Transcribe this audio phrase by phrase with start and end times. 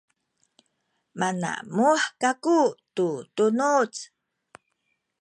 [1.19, 2.59] manamuh kaku
[2.95, 3.93] tu tunuz